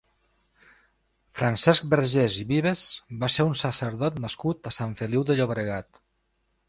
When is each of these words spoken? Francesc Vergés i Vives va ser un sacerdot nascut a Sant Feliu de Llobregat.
Francesc 1.41 1.85
Vergés 1.91 2.37
i 2.43 2.45
Vives 2.53 2.81
va 3.25 3.31
ser 3.37 3.45
un 3.51 3.55
sacerdot 3.61 4.19
nascut 4.25 4.71
a 4.71 4.75
Sant 4.79 4.97
Feliu 5.03 5.27
de 5.29 5.37
Llobregat. 5.39 6.03